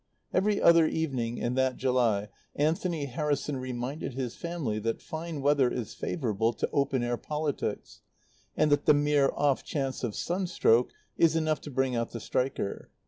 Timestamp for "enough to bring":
11.35-11.95